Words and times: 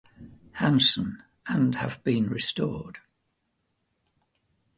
Hanson, 0.53 1.21
and 1.45 1.75
have 1.75 2.03
been 2.03 2.27
restored. 2.27 2.97